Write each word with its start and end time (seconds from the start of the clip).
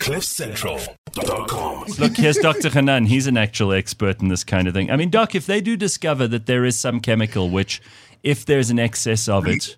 CliffCentral.com. 0.00 1.84
Look, 1.98 2.16
here's 2.16 2.38
Dr. 2.38 2.70
Hanan. 2.70 3.04
He's 3.04 3.26
an 3.26 3.36
actual 3.36 3.72
expert 3.72 4.20
in 4.22 4.28
this 4.28 4.44
kind 4.44 4.66
of 4.66 4.74
thing. 4.74 4.90
I 4.90 4.96
mean, 4.96 5.10
Doc, 5.10 5.34
if 5.34 5.44
they 5.46 5.60
do 5.60 5.76
discover 5.76 6.26
that 6.28 6.46
there 6.46 6.64
is 6.64 6.78
some 6.78 7.00
chemical 7.00 7.50
which, 7.50 7.82
if 8.22 8.46
there's 8.46 8.70
an 8.70 8.78
excess 8.78 9.28
of 9.28 9.46
it 9.46 9.76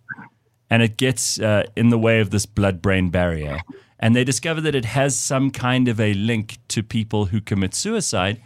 and 0.70 0.80
it 0.82 0.96
gets 0.96 1.40
uh, 1.40 1.64
in 1.76 1.90
the 1.90 1.98
way 1.98 2.20
of 2.20 2.30
this 2.30 2.46
blood 2.46 2.80
brain 2.80 3.10
barrier, 3.10 3.58
and 3.98 4.14
they 4.14 4.24
discover 4.24 4.60
that 4.60 4.74
it 4.74 4.84
has 4.84 5.16
some 5.16 5.50
kind 5.50 5.88
of 5.88 6.00
a 6.00 6.14
link 6.14 6.58
to 6.68 6.82
people 6.82 7.26
who 7.26 7.40
commit 7.40 7.74
suicide, 7.74 8.40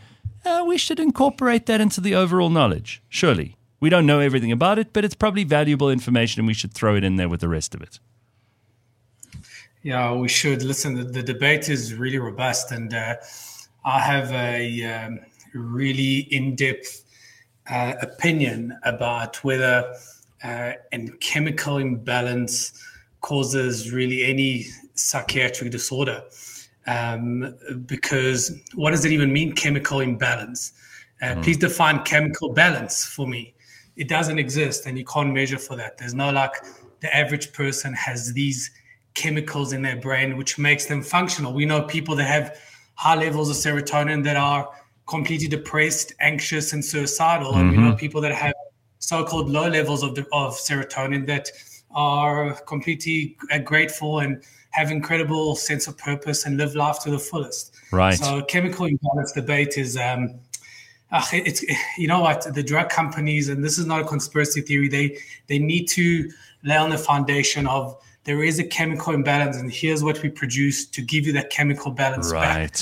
uh, 0.45 0.65
we 0.67 0.79
should 0.79 0.99
incorporate 0.99 1.67
that 1.67 1.81
into 1.81 2.01
the 2.01 2.15
overall 2.15 2.51
knowledge, 2.51 3.03
surely. 3.09 3.57
We 3.81 3.91
don't 3.91 4.07
know 4.07 4.21
everything 4.21 4.51
about 4.51 4.79
it, 4.79 4.93
but 4.95 5.05
it's 5.05 5.15
probably 5.15 5.45
valuable 5.45 5.91
information 5.91 6.41
and 6.41 6.47
we 6.47 6.55
should 6.55 6.73
throw 6.73 6.97
it 6.97 7.05
in 7.05 7.17
there 7.17 7.29
with 7.29 7.41
the 7.41 7.49
rest 7.49 7.75
of 7.75 7.83
it. 7.83 8.01
Yeah, 9.87 10.15
we 10.15 10.27
should. 10.27 10.65
Listen, 10.65 10.95
the, 10.95 11.05
the 11.05 11.23
debate 11.23 11.69
is 11.69 11.95
really 11.95 12.19
robust, 12.19 12.73
and 12.73 12.93
uh, 12.93 13.15
I 13.85 14.01
have 14.01 14.33
a 14.33 14.83
um, 14.83 15.21
really 15.55 16.27
in 16.35 16.57
depth 16.57 17.05
uh, 17.71 17.93
opinion 18.03 18.77
about 18.83 19.45
whether 19.45 19.95
uh, 20.43 20.73
a 20.93 21.09
chemical 21.21 21.77
imbalance 21.77 22.85
causes 23.21 23.93
really 23.93 24.25
any 24.25 24.67
psychiatric 24.95 25.71
disorder. 25.71 26.25
Um, 26.89 27.55
because 27.87 28.61
what 28.75 28.91
does 28.91 29.05
it 29.05 29.13
even 29.13 29.33
mean, 29.33 29.53
chemical 29.53 30.01
imbalance? 30.01 30.73
Uh, 31.23 31.27
mm. 31.27 31.45
Please 31.45 31.59
define 31.59 32.03
chemical 32.03 32.53
balance 32.53 33.05
for 33.05 33.29
me. 33.29 33.55
It 33.95 34.09
doesn't 34.09 34.41
exist, 34.41 34.87
and 34.87 34.99
you 34.99 35.05
can't 35.05 35.33
measure 35.33 35.59
for 35.59 35.77
that. 35.77 35.97
There's 35.97 36.13
no 36.13 36.33
like 36.33 36.55
the 36.99 37.17
average 37.17 37.53
person 37.53 37.95
has 37.95 38.33
these 38.33 38.73
chemicals 39.17 39.73
in 39.73 39.83
their 39.83 39.97
brain 39.97 40.37
which 40.37 40.59
makes 40.59 40.87
them 40.87 41.03
functional. 41.03 41.53
We 41.53 41.65
know 41.65 41.83
people 41.83 42.15
that 42.17 42.29
have 42.29 42.57
high 42.95 43.17
levels 43.17 43.51
of 43.51 43.57
serotonin 43.57 44.23
that 44.25 44.37
are 44.37 44.69
completely 45.07 45.49
depressed, 45.49 46.13
anxious, 46.21 46.73
and 46.73 46.85
suicidal, 46.85 47.53
mm-hmm. 47.53 47.61
and 47.61 47.71
we 47.71 47.77
know 47.79 47.89
mm-hmm. 47.89 47.97
people 47.97 48.21
that 48.21 48.33
have 48.33 48.55
so-called 48.99 49.49
low 49.49 49.69
levels 49.69 50.03
of, 50.03 50.15
the, 50.15 50.27
of 50.33 50.55
serotonin 50.55 51.27
that 51.27 51.51
are 51.95 52.55
completely 52.67 53.37
grateful 53.65 54.21
and 54.21 54.43
have 54.71 54.91
incredible 54.91 55.57
sense 55.57 55.87
of 55.87 55.97
purpose 55.97 56.45
and 56.45 56.59
live 56.59 56.75
life 56.75 56.99
to 57.01 57.11
the 57.11 57.19
fullest. 57.19 57.75
Right. 57.93 58.19
So 58.19 58.43
chemical 58.43 58.85
imbalance 58.87 59.33
debate 59.33 59.79
is 59.79 59.97
um, 59.97 60.39
uh, 61.13 61.25
it's 61.33 61.65
you 61.97 62.09
know 62.09 62.21
what 62.21 62.53
the 62.53 62.63
drug 62.63 62.91
companies 62.91 63.49
and 63.49 63.65
this 63.65 63.79
is 63.79 63.87
not 63.87 64.01
a 64.01 64.05
conspiracy 64.05 64.61
theory 64.61 64.89
they 64.89 65.17
they 65.47 65.59
need 65.59 65.87
to 65.87 66.29
lay 66.65 66.77
on 66.77 66.91
the 66.91 66.99
foundation 66.99 67.67
of 67.69 67.97
there 68.27 68.43
is 68.43 68.59
a 68.59 68.65
chemical 68.65 69.15
imbalance 69.15 69.57
and 69.57 69.73
here's 69.73 70.03
what 70.03 70.21
we 70.23 70.29
produce 70.29 70.85
to 70.87 71.01
give 71.01 71.27
you 71.27 71.33
that 71.33 71.49
chemical 71.49 71.93
balance 71.93 72.33
right. 72.33 72.43
back. 72.43 72.77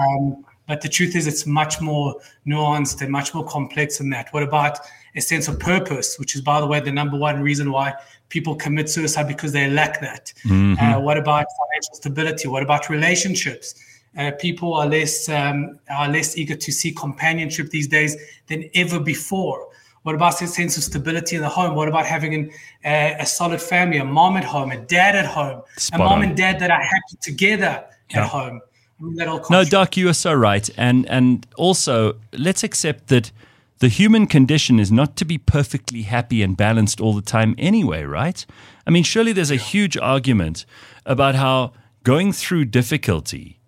Um, 0.00 0.44
but 0.66 0.80
the 0.80 0.88
truth 0.88 1.14
is 1.14 1.26
it's 1.26 1.46
much 1.46 1.80
more 1.80 2.14
nuanced 2.46 3.02
and 3.02 3.10
much 3.10 3.34
more 3.34 3.44
complex 3.44 3.98
than 3.98 4.08
that. 4.10 4.32
What 4.32 4.44
about 4.44 4.78
a 5.16 5.20
sense 5.20 5.48
of 5.48 5.58
purpose, 5.58 6.18
which 6.18 6.34
is 6.34 6.40
by 6.40 6.60
the 6.60 6.66
way 6.66 6.80
the 6.80 6.92
number 6.92 7.18
one 7.18 7.42
reason 7.42 7.70
why 7.70 7.92
people 8.28 8.54
commit 8.54 8.88
suicide 8.88 9.28
because 9.28 9.52
they 9.52 9.68
lack 9.68 10.00
that. 10.00 10.32
Mm-hmm. 10.44 10.82
Uh, 10.82 11.00
what 11.00 11.18
about 11.18 11.46
financial 11.58 11.94
stability? 11.94 12.48
What 12.48 12.62
about 12.62 12.88
relationships? 12.88 13.74
Uh, 14.16 14.30
people 14.38 14.74
are 14.74 14.86
less 14.86 15.28
um, 15.28 15.78
are 15.90 16.08
less 16.08 16.36
eager 16.36 16.54
to 16.54 16.72
see 16.72 16.92
companionship 16.92 17.70
these 17.70 17.88
days 17.88 18.16
than 18.46 18.70
ever 18.74 19.00
before. 19.00 19.68
What 20.04 20.14
about 20.14 20.40
a 20.42 20.46
sense 20.46 20.76
of 20.76 20.84
stability 20.84 21.34
in 21.34 21.40
the 21.40 21.48
home? 21.48 21.74
What 21.74 21.88
about 21.88 22.04
having 22.04 22.34
an, 22.34 22.50
uh, 22.84 23.22
a 23.22 23.26
solid 23.26 23.60
family, 23.60 23.96
a 23.96 24.04
mom 24.04 24.36
at 24.36 24.44
home, 24.44 24.70
a 24.70 24.76
dad 24.76 25.16
at 25.16 25.24
home, 25.24 25.62
Spot 25.78 25.98
a 25.98 26.04
mom 26.04 26.18
on. 26.18 26.24
and 26.24 26.36
dad 26.36 26.60
that 26.60 26.70
are 26.70 26.82
happy 26.82 27.16
together 27.22 27.82
yeah. 28.10 28.20
at 28.20 28.28
home? 28.28 28.60
I 29.00 29.02
mean, 29.02 29.40
no, 29.50 29.64
Doc, 29.64 29.96
you 29.96 30.08
are 30.10 30.14
so 30.14 30.32
right, 30.34 30.68
and 30.76 31.08
and 31.08 31.46
also 31.56 32.16
let's 32.32 32.62
accept 32.62 33.08
that 33.08 33.32
the 33.78 33.88
human 33.88 34.26
condition 34.26 34.78
is 34.78 34.92
not 34.92 35.16
to 35.16 35.24
be 35.24 35.38
perfectly 35.38 36.02
happy 36.02 36.42
and 36.42 36.56
balanced 36.56 37.00
all 37.00 37.14
the 37.14 37.22
time 37.22 37.54
anyway, 37.56 38.04
right? 38.04 38.44
I 38.86 38.90
mean, 38.90 39.04
surely 39.04 39.32
there's 39.32 39.50
a 39.50 39.56
huge 39.56 39.96
argument 39.96 40.66
about 41.06 41.34
how 41.34 41.72
going 42.02 42.32
through 42.32 42.66
difficulty 42.66 43.58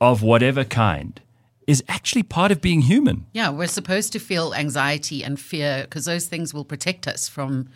of 0.00 0.20
whatever 0.20 0.64
kind 0.64 1.20
is 1.66 1.82
actually 1.88 2.22
part 2.22 2.52
of 2.52 2.60
being 2.60 2.82
human. 2.82 3.26
Yeah, 3.32 3.50
we're 3.50 3.66
supposed 3.66 4.12
to 4.12 4.18
feel 4.18 4.54
anxiety 4.54 5.24
and 5.24 5.38
fear 5.38 5.82
because 5.82 6.04
those 6.04 6.26
things 6.26 6.54
will 6.54 6.64
protect 6.64 7.08
us 7.08 7.28
from 7.28 7.68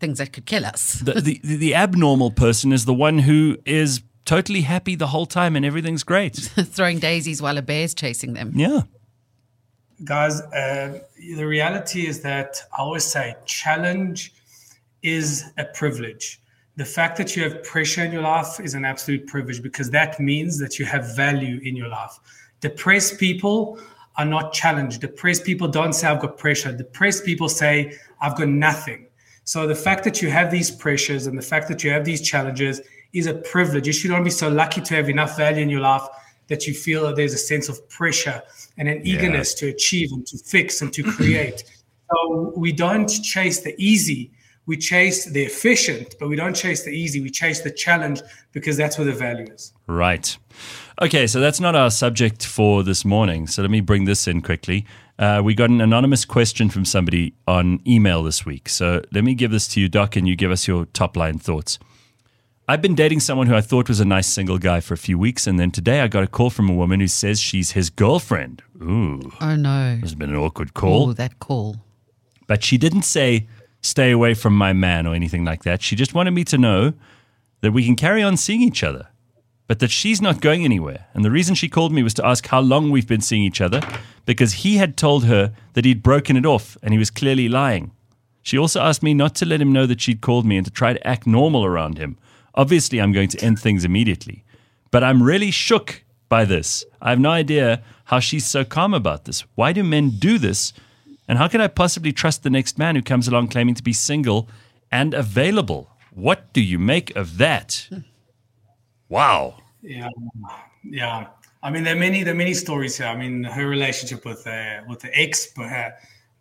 things 0.00 0.18
that 0.18 0.32
could 0.32 0.46
kill 0.46 0.64
us. 0.64 0.94
the, 1.00 1.40
the, 1.42 1.56
the 1.56 1.74
abnormal 1.74 2.30
person 2.30 2.72
is 2.72 2.84
the 2.84 2.94
one 2.94 3.18
who 3.18 3.58
is 3.64 4.02
totally 4.24 4.62
happy 4.62 4.94
the 4.94 5.08
whole 5.08 5.26
time 5.26 5.54
and 5.54 5.64
everything's 5.64 6.02
great. 6.02 6.34
Throwing 6.36 6.98
daisies 6.98 7.40
while 7.40 7.58
a 7.58 7.62
bear's 7.62 7.94
chasing 7.94 8.34
them. 8.34 8.52
Yeah 8.54 8.82
guys, 10.04 10.40
uh, 10.40 11.00
the 11.18 11.46
reality 11.46 12.06
is 12.06 12.22
that 12.22 12.60
I 12.76 12.82
always 12.82 13.04
say 13.04 13.34
challenge 13.46 14.32
is 15.02 15.44
a 15.58 15.64
privilege. 15.64 16.40
The 16.76 16.84
fact 16.84 17.16
that 17.16 17.34
you 17.36 17.42
have 17.44 17.62
pressure 17.64 18.04
in 18.04 18.12
your 18.12 18.22
life 18.22 18.60
is 18.60 18.74
an 18.74 18.84
absolute 18.84 19.26
privilege 19.26 19.62
because 19.62 19.90
that 19.90 20.20
means 20.20 20.58
that 20.58 20.78
you 20.78 20.84
have 20.84 21.16
value 21.16 21.58
in 21.62 21.74
your 21.74 21.88
life. 21.88 22.18
Depressed 22.70 23.20
people 23.20 23.78
are 24.16 24.24
not 24.24 24.52
challenged. 24.52 25.00
Depressed 25.00 25.44
people 25.44 25.68
don't 25.68 25.92
say, 25.92 26.08
I've 26.08 26.20
got 26.20 26.36
pressure. 26.36 26.72
Depressed 26.72 27.24
people 27.24 27.48
say, 27.48 27.96
I've 28.20 28.36
got 28.36 28.48
nothing. 28.48 29.06
So 29.44 29.68
the 29.68 29.76
fact 29.76 30.02
that 30.02 30.20
you 30.20 30.30
have 30.30 30.50
these 30.50 30.68
pressures 30.68 31.28
and 31.28 31.38
the 31.38 31.42
fact 31.52 31.68
that 31.68 31.84
you 31.84 31.90
have 31.90 32.04
these 32.04 32.20
challenges 32.20 32.80
is 33.12 33.28
a 33.28 33.34
privilege. 33.34 33.86
You 33.86 33.92
should 33.92 34.10
not 34.10 34.24
be 34.24 34.30
so 34.30 34.48
lucky 34.48 34.80
to 34.80 34.94
have 34.96 35.08
enough 35.08 35.36
value 35.36 35.62
in 35.62 35.68
your 35.68 35.80
life 35.80 36.02
that 36.48 36.66
you 36.66 36.74
feel 36.74 37.06
that 37.06 37.14
there's 37.14 37.34
a 37.34 37.38
sense 37.52 37.68
of 37.68 37.88
pressure 37.88 38.42
and 38.78 38.88
an 38.88 39.06
eagerness 39.06 39.54
yeah. 39.54 39.68
to 39.68 39.74
achieve 39.76 40.10
and 40.10 40.26
to 40.26 40.38
fix 40.38 40.82
and 40.82 40.92
to 40.92 41.04
create. 41.04 41.62
so 42.10 42.52
we 42.56 42.72
don't 42.72 43.08
chase 43.22 43.60
the 43.60 43.76
easy, 43.78 44.32
we 44.66 44.76
chase 44.76 45.24
the 45.24 45.44
efficient, 45.44 46.16
but 46.18 46.28
we 46.28 46.34
don't 46.34 46.54
chase 46.54 46.84
the 46.84 46.90
easy. 46.90 47.20
We 47.20 47.30
chase 47.30 47.60
the 47.60 47.70
challenge 47.70 48.20
because 48.50 48.76
that's 48.76 48.98
where 48.98 49.04
the 49.04 49.12
value 49.12 49.46
is. 49.52 49.72
Right. 49.86 50.36
Okay, 51.00 51.26
so 51.26 51.40
that's 51.40 51.60
not 51.60 51.76
our 51.76 51.90
subject 51.90 52.46
for 52.46 52.82
this 52.82 53.04
morning. 53.04 53.46
So 53.46 53.60
let 53.60 53.70
me 53.70 53.82
bring 53.82 54.06
this 54.06 54.26
in 54.26 54.40
quickly. 54.40 54.86
Uh, 55.18 55.42
we 55.44 55.54
got 55.54 55.68
an 55.68 55.82
anonymous 55.82 56.24
question 56.24 56.70
from 56.70 56.86
somebody 56.86 57.34
on 57.46 57.80
email 57.86 58.22
this 58.22 58.46
week. 58.46 58.68
So 58.70 59.02
let 59.12 59.22
me 59.22 59.34
give 59.34 59.50
this 59.50 59.68
to 59.68 59.80
you, 59.80 59.90
Doc, 59.90 60.16
and 60.16 60.26
you 60.26 60.36
give 60.36 60.50
us 60.50 60.66
your 60.66 60.86
top 60.86 61.14
line 61.14 61.38
thoughts. 61.38 61.78
I've 62.66 62.80
been 62.80 62.94
dating 62.94 63.20
someone 63.20 63.46
who 63.46 63.54
I 63.54 63.60
thought 63.60 63.88
was 63.88 64.00
a 64.00 64.06
nice 64.06 64.26
single 64.26 64.58
guy 64.58 64.80
for 64.80 64.94
a 64.94 64.98
few 64.98 65.18
weeks, 65.18 65.46
and 65.46 65.60
then 65.60 65.70
today 65.70 66.00
I 66.00 66.08
got 66.08 66.24
a 66.24 66.26
call 66.26 66.48
from 66.48 66.68
a 66.70 66.74
woman 66.74 67.00
who 67.00 67.08
says 67.08 67.40
she's 67.40 67.72
his 67.72 67.90
girlfriend. 67.90 68.62
Ooh. 68.82 69.32
Oh, 69.40 69.54
no. 69.54 69.98
Has 70.00 70.14
been 70.14 70.30
an 70.30 70.36
awkward 70.36 70.72
call. 70.72 71.10
Oh, 71.10 71.12
that 71.12 71.38
call. 71.38 71.76
But 72.46 72.64
she 72.64 72.78
didn't 72.78 73.02
say, 73.02 73.46
stay 73.82 74.10
away 74.10 74.32
from 74.32 74.56
my 74.56 74.72
man 74.72 75.06
or 75.06 75.14
anything 75.14 75.44
like 75.44 75.62
that. 75.64 75.82
She 75.82 75.94
just 75.94 76.14
wanted 76.14 76.30
me 76.30 76.42
to 76.44 76.56
know 76.56 76.94
that 77.60 77.72
we 77.72 77.84
can 77.84 77.96
carry 77.96 78.22
on 78.22 78.36
seeing 78.36 78.62
each 78.62 78.82
other, 78.82 79.08
but 79.66 79.78
that 79.80 79.90
she's 79.90 80.22
not 80.22 80.40
going 80.40 80.64
anywhere. 80.64 81.06
And 81.14 81.24
the 81.24 81.30
reason 81.30 81.54
she 81.54 81.68
called 81.68 81.92
me 81.92 82.02
was 82.02 82.14
to 82.14 82.26
ask 82.26 82.46
how 82.46 82.60
long 82.60 82.90
we've 82.90 83.08
been 83.08 83.20
seeing 83.20 83.42
each 83.42 83.60
other, 83.60 83.80
because 84.24 84.52
he 84.64 84.76
had 84.76 84.96
told 84.96 85.24
her 85.24 85.52
that 85.74 85.84
he'd 85.84 86.02
broken 86.02 86.36
it 86.36 86.46
off 86.46 86.76
and 86.82 86.92
he 86.92 86.98
was 86.98 87.10
clearly 87.10 87.48
lying. 87.48 87.92
She 88.42 88.56
also 88.56 88.80
asked 88.80 89.02
me 89.02 89.12
not 89.12 89.34
to 89.36 89.46
let 89.46 89.60
him 89.60 89.72
know 89.72 89.86
that 89.86 90.00
she'd 90.00 90.20
called 90.20 90.46
me 90.46 90.56
and 90.56 90.64
to 90.64 90.70
try 90.70 90.92
to 90.92 91.06
act 91.06 91.26
normal 91.26 91.64
around 91.64 91.98
him 91.98 92.16
Obviously, 92.56 93.00
I'm 93.00 93.12
going 93.12 93.28
to 93.28 93.44
end 93.44 93.60
things 93.60 93.84
immediately. 93.84 94.42
But 94.90 95.04
I'm 95.04 95.22
really 95.22 95.50
shook 95.50 96.04
by 96.28 96.44
this. 96.44 96.84
I 97.02 97.10
have 97.10 97.20
no 97.20 97.30
idea 97.30 97.82
how 98.04 98.18
she's 98.18 98.46
so 98.46 98.64
calm 98.64 98.94
about 98.94 99.26
this. 99.26 99.42
Why 99.54 99.72
do 99.72 99.84
men 99.84 100.10
do 100.18 100.38
this? 100.38 100.72
And 101.28 101.38
how 101.38 101.48
can 101.48 101.60
I 101.60 101.68
possibly 101.68 102.12
trust 102.12 102.42
the 102.42 102.50
next 102.50 102.78
man 102.78 102.96
who 102.96 103.02
comes 103.02 103.28
along 103.28 103.48
claiming 103.48 103.74
to 103.74 103.82
be 103.82 103.92
single 103.92 104.48
and 104.90 105.12
available? 105.12 105.90
What 106.12 106.52
do 106.52 106.62
you 106.62 106.78
make 106.78 107.14
of 107.14 107.36
that? 107.38 107.88
Wow. 109.08 109.56
Yeah, 109.82 110.08
yeah. 110.84 111.28
I 111.62 111.70
mean, 111.70 111.84
there 111.84 111.96
are 111.96 111.98
many, 111.98 112.22
there 112.22 112.34
are 112.34 112.36
many 112.36 112.54
stories 112.54 112.96
here. 112.96 113.06
I 113.06 113.16
mean, 113.16 113.44
her 113.44 113.66
relationship 113.66 114.24
with 114.24 114.46
uh, 114.46 114.82
with 114.88 115.00
the 115.00 115.10
ex, 115.18 115.52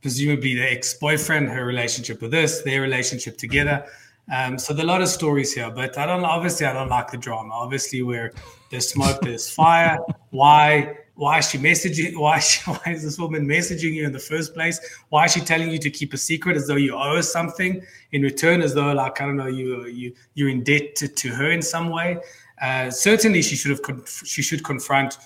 presumably 0.01 0.56
the 0.56 0.71
ex 0.71 0.94
boyfriend, 0.95 1.50
her 1.50 1.65
relationship 1.65 2.21
with 2.21 2.31
this, 2.31 2.62
their 2.62 2.81
relationship 2.81 3.38
together. 3.38 3.85
Um, 4.31 4.57
so 4.57 4.73
there 4.73 4.83
are 4.83 4.89
a 4.89 4.91
lot 4.91 5.01
of 5.01 5.07
stories 5.07 5.53
here, 5.53 5.69
but 5.69 5.97
I 5.97 6.06
don't 6.06 6.23
obviously 6.23 6.65
I 6.65 6.73
don't 6.73 6.89
like 6.89 7.12
the 7.12 7.17
drama. 7.17 7.53
Obviously, 7.53 8.01
where 8.01 8.33
there's 8.71 8.89
smoke, 8.89 9.21
there's 9.21 9.50
fire. 9.50 10.00
Why 10.31 10.95
why 11.15 11.38
is 11.39 11.50
she 11.50 11.57
messaging? 11.57 12.18
Why 12.19 12.38
is, 12.38 12.50
she, 12.50 12.69
why 12.69 12.91
is 12.91 13.03
this 13.03 13.18
woman 13.18 13.47
messaging 13.47 13.94
you 13.94 14.06
in 14.06 14.11
the 14.11 14.19
first 14.19 14.53
place? 14.53 14.79
Why 15.09 15.25
is 15.25 15.31
she 15.31 15.39
telling 15.39 15.71
you 15.71 15.79
to 15.79 15.89
keep 15.89 16.13
a 16.13 16.18
secret 16.18 16.57
as 16.57 16.68
though 16.68 16.75
you 16.75 16.94
owe 16.94 17.15
her 17.15 17.21
something 17.21 17.81
in 18.11 18.21
return, 18.21 18.61
as 18.61 18.73
though 18.73 18.91
like 18.91 19.21
I 19.21 19.25
don't 19.25 19.38
know 19.38 19.47
you 19.47 19.85
you 19.85 20.13
you're 20.33 20.50
in 20.50 20.63
debt 20.63 20.95
to, 20.97 21.07
to 21.07 21.29
her 21.29 21.51
in 21.51 21.61
some 21.61 21.89
way? 21.89 22.19
Uh, 22.62 22.90
certainly, 22.90 23.42
she 23.42 23.56
should 23.56 23.72
have 23.72 23.81
conf- 23.81 24.24
she 24.25 24.42
should 24.42 24.63
confront 24.63 25.18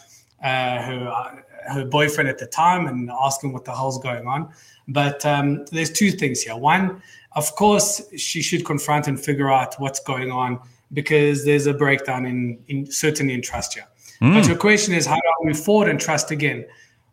uh, 0.44 0.82
her 0.82 1.08
uh, 1.08 1.36
her 1.74 1.86
boyfriend 1.86 2.30
at 2.30 2.38
the 2.38 2.48
time 2.48 2.88
and 2.88 3.10
ask 3.12 3.44
him 3.44 3.54
what 3.54 3.66
the 3.66 3.72
hell's 3.72 4.00
going 4.00 4.28
on. 4.28 4.50
But 4.88 5.26
um, 5.26 5.66
there's 5.72 5.92
two 5.92 6.12
things 6.12 6.42
here. 6.42 6.56
One 6.56 7.02
of 7.34 7.56
course, 7.56 8.02
she 8.18 8.42
should 8.42 8.66
confront 8.66 9.08
and 9.08 9.20
figure 9.20 9.52
out 9.52 9.80
what's 9.80 10.00
going 10.00 10.32
on 10.32 10.60
because 10.94 11.46
there's 11.46 11.68
a 11.68 11.74
breakdown 11.74 12.26
in, 12.26 12.60
in 12.68 12.92
certainly 12.92 13.34
in 13.34 13.42
trust 13.42 13.76
here. 13.76 13.86
But 14.34 14.48
your 14.48 14.58
question 14.58 14.94
is, 14.94 15.06
how 15.06 15.16
do 15.16 15.22
I 15.22 15.48
move 15.48 15.60
forward 15.60 15.88
and 15.88 16.00
trust 16.00 16.32
again? 16.32 16.66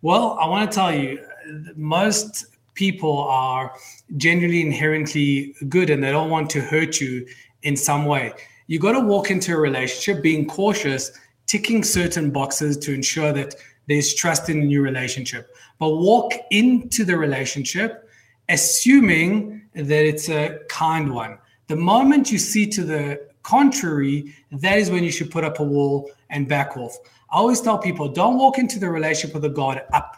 Well, 0.03 0.37
I 0.41 0.49
want 0.49 0.71
to 0.71 0.75
tell 0.75 0.93
you, 0.93 1.25
most 1.77 2.47
people 2.75 3.19
are 3.19 3.73
genuinely 4.17 4.63
inherently 4.63 5.55
good 5.69 5.91
and 5.91 6.03
they 6.03 6.11
don't 6.11 6.31
want 6.31 6.51
to 6.51 6.61
hurt 6.61 7.01
you 7.01 7.27
in 7.63 7.77
some 7.77 8.07
way. 8.07 8.33
You 8.67 8.79
got 8.79 8.93
to 8.93 9.01
walk 9.01 9.31
into 9.31 9.55
a 9.55 9.59
relationship 9.59 10.23
being 10.23 10.47
cautious, 10.47 11.13
ticking 11.47 11.85
certain 11.85 12.31
boxes 12.31 12.77
to 12.79 12.93
ensure 12.93 13.33
that 13.33 13.55
there's 13.89 14.15
trust 14.15 14.49
in 14.49 14.61
a 14.61 14.65
new 14.65 14.83
relationship. 14.83 15.55
But 15.79 15.97
walk 15.97 16.33
into 16.51 17.05
the 17.05 17.17
relationship 17.17 18.07
assuming 18.49 19.63
that 19.75 20.07
it's 20.07 20.29
a 20.29 20.61
kind 20.69 21.13
one. 21.13 21.39
The 21.69 21.77
moment 21.77 22.31
you 22.31 22.39
see 22.39 22.67
to 22.69 22.85
the 22.85 23.29
contrary, 23.43 24.35
that 24.53 24.79
is 24.79 24.91
when 24.91 25.05
you 25.05 25.11
should 25.11 25.31
put 25.31 25.45
up 25.45 25.61
a 25.61 25.65
wall 25.65 26.11
and 26.31 26.49
back 26.49 26.77
off. 26.77 26.97
I 27.31 27.39
always 27.39 27.61
tell 27.61 27.79
people 27.79 28.09
don't 28.09 28.37
walk 28.37 28.59
into 28.59 28.79
the 28.79 28.89
relationship 28.89 29.35
with 29.35 29.45
a 29.45 29.49
guard 29.49 29.83
up. 29.93 30.17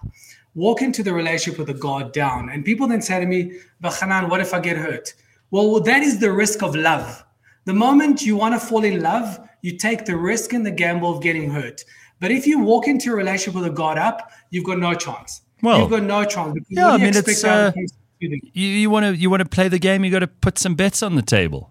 Walk 0.55 0.83
into 0.83 1.03
the 1.03 1.12
relationship 1.12 1.59
with 1.59 1.71
a 1.71 1.75
guard 1.75 2.12
down. 2.12 2.50
And 2.50 2.65
people 2.65 2.87
then 2.87 3.00
say 3.03 3.21
to 3.21 3.27
me, 3.27 3.59
But 3.81 3.95
Hanan, 3.95 4.29
what 4.29 4.41
if 4.41 4.53
I 4.53 4.61
get 4.61 4.77
hurt? 4.77 5.15
Well, 5.50 5.81
that 5.81 6.03
is 6.03 6.19
the 6.19 6.33
risk 6.33 6.62
of 6.62 6.75
love. 6.75 7.25
The 7.69 7.75
moment 7.75 8.25
you 8.25 8.35
want 8.35 8.59
to 8.59 8.67
fall 8.67 8.82
in 8.82 9.03
love, 9.03 9.38
you 9.61 9.76
take 9.76 10.06
the 10.06 10.17
risk 10.17 10.55
and 10.55 10.65
the 10.65 10.70
gamble 10.70 11.15
of 11.15 11.23
getting 11.23 11.50
hurt. 11.50 11.85
But 12.19 12.31
if 12.31 12.47
you 12.47 12.61
walk 12.61 12.88
into 12.88 13.12
a 13.12 13.15
relationship 13.15 13.61
with 13.61 13.67
a 13.67 13.75
guard 13.75 13.99
up, 13.99 14.32
you've 14.49 14.65
got 14.65 14.79
no 14.79 14.94
chance. 14.94 15.43
Well, 15.62 15.81
you've 15.81 15.91
got 15.91 16.05
no 16.05 16.25
chance. 16.25 16.56
yeah, 16.70 16.88
I 16.88 16.93
you 16.94 16.99
mean, 17.00 17.09
it's, 17.09 17.19
expect 17.19 17.44
out 17.44 17.67
of 17.69 17.76
uh. 17.76 17.87
You, 18.20 18.67
you 18.69 18.88
want 18.88 19.05
to 19.05 19.15
you 19.15 19.29
want 19.29 19.43
to 19.43 19.49
play 19.50 19.69
the 19.69 19.79
game. 19.79 20.03
You 20.03 20.11
got 20.11 20.20
to 20.20 20.29
put 20.29 20.56
some 20.56 20.76
bets 20.76 21.03
on 21.03 21.15
the 21.15 21.20
table. 21.20 21.70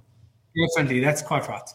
Definitely, 0.55 0.99
that's 0.99 1.23
quite 1.23 1.47
right. 1.47 1.67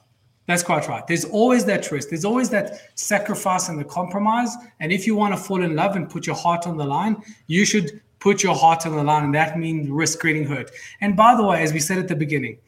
That's 0.46 0.62
quite 0.62 0.86
right. 0.86 1.04
There's 1.04 1.24
always 1.24 1.64
that 1.64 1.90
risk. 1.90 2.10
There's 2.10 2.24
always 2.24 2.48
that 2.50 2.92
sacrifice 2.94 3.68
and 3.70 3.76
the 3.76 3.84
compromise. 3.84 4.54
And 4.78 4.92
if 4.92 5.04
you 5.04 5.16
want 5.16 5.34
to 5.34 5.42
fall 5.42 5.64
in 5.64 5.74
love 5.74 5.96
and 5.96 6.08
put 6.08 6.28
your 6.28 6.36
heart 6.36 6.68
on 6.68 6.76
the 6.76 6.86
line, 6.86 7.16
you 7.48 7.64
should 7.64 8.00
put 8.20 8.44
your 8.44 8.54
heart 8.54 8.86
on 8.86 8.94
the 8.94 9.02
line, 9.02 9.24
and 9.24 9.34
that 9.34 9.58
means 9.58 9.90
risk 9.90 10.22
getting 10.22 10.46
hurt. 10.46 10.70
And 11.00 11.16
by 11.16 11.34
the 11.34 11.42
way, 11.42 11.60
as 11.64 11.72
we 11.72 11.80
said 11.80 11.98
at 11.98 12.06
the 12.06 12.14
beginning, 12.14 12.58